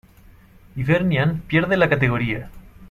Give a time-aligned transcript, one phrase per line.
[0.75, 2.49] Hibernian pierde la categoría.